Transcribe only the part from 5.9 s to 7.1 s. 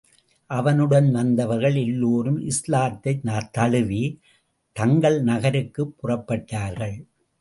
புறப்பட்டார்கள்.